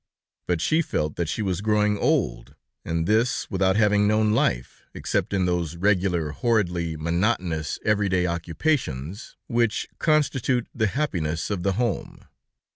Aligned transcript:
But 0.47 0.61
she 0.61 0.81
felt 0.81 1.15
that 1.17 1.29
she 1.29 1.43
was 1.43 1.61
growing 1.61 1.95
old, 1.95 2.55
and 2.83 3.05
this, 3.05 3.51
without 3.51 3.75
having 3.75 4.07
known 4.07 4.31
life, 4.31 4.81
except 4.95 5.31
in 5.31 5.45
those 5.45 5.75
regular, 5.75 6.31
horridly 6.31 6.97
monotonous, 6.97 7.77
everyday 7.85 8.25
occupations, 8.25 9.37
which 9.45 9.87
constitute 9.99 10.65
the 10.73 10.87
happiness 10.87 11.51
of 11.51 11.61
the 11.61 11.73
home. 11.73 12.25